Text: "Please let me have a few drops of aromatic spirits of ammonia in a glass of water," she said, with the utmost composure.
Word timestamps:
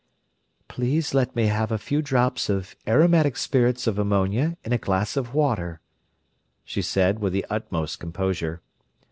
"Please 0.67 1.13
let 1.13 1.35
me 1.35 1.45
have 1.45 1.71
a 1.71 1.77
few 1.77 2.01
drops 2.01 2.49
of 2.49 2.75
aromatic 2.87 3.37
spirits 3.37 3.85
of 3.85 3.99
ammonia 3.99 4.57
in 4.63 4.73
a 4.73 4.79
glass 4.79 5.15
of 5.15 5.35
water," 5.35 5.79
she 6.63 6.81
said, 6.81 7.19
with 7.19 7.33
the 7.33 7.45
utmost 7.51 7.99
composure. 7.99 8.63